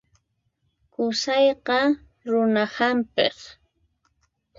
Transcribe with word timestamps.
Qusayqa 0.93 1.79
runa 2.31 2.63
hampiq. 2.75 3.37